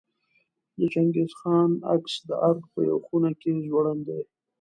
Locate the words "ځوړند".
3.65-4.01